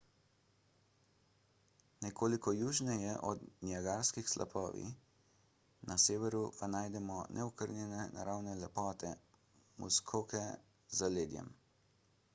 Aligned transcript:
nekoliko 2.05 2.53
južneje 2.59 3.11
so 3.17 3.33
niagarski 3.67 4.23
slapovi 4.31 4.87
na 5.91 5.97
severu 6.05 6.41
pa 6.61 6.69
najdemo 6.77 7.17
neokrnjene 7.39 8.01
naravne 8.17 8.55
lepote 8.63 9.11
muskoke 9.85 10.41
z 10.49 11.01
zaledjem 11.03 11.53